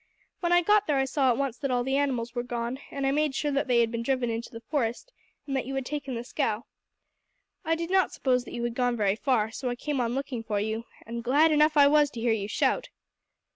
When 0.39 0.51
I 0.51 0.63
got 0.63 0.87
there 0.87 0.97
I 0.97 1.05
saw 1.05 1.29
at 1.29 1.37
once 1.37 1.59
that 1.59 1.69
all 1.69 1.83
the 1.83 1.95
animals 1.95 2.33
were 2.33 2.41
gone, 2.41 2.79
and 2.89 3.15
made 3.15 3.35
sure 3.35 3.51
that 3.51 3.67
they 3.67 3.81
had 3.81 3.91
been 3.91 4.01
driven 4.01 4.31
into 4.31 4.49
the 4.49 4.61
forest, 4.61 5.11
and 5.45 5.55
that 5.55 5.67
you 5.67 5.75
had 5.75 5.85
taken 5.85 6.15
to 6.15 6.21
the 6.21 6.23
scow. 6.23 6.65
I 7.63 7.75
did 7.75 7.91
not 7.91 8.11
suppose 8.11 8.43
that 8.45 8.53
you 8.55 8.63
had 8.63 8.73
gone 8.73 8.97
very 8.97 9.15
far, 9.15 9.51
so 9.51 9.69
I 9.69 9.75
came 9.75 10.01
on 10.01 10.15
looking 10.15 10.41
for 10.41 10.59
you, 10.59 10.85
and 11.05 11.23
glad 11.23 11.51
enough 11.51 11.77
I 11.77 11.85
was 11.85 12.09
to 12.13 12.19
hear 12.19 12.33
your 12.33 12.47
shout." 12.49 12.89